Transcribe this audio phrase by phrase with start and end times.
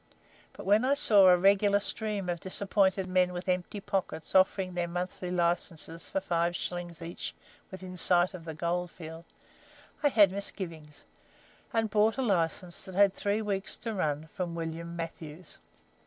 [0.53, 4.87] But when I saw a regular stream of disappointed men with empty pockets offering their
[4.87, 7.35] monthly licenses for five shillings each
[7.69, 9.25] within sight of the goldfield,
[10.01, 11.05] I had misgivings,
[11.71, 15.59] and I bought a license that had three weeks to run from William Matthews.